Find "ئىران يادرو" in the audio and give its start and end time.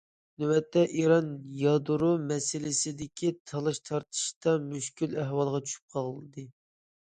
1.01-2.09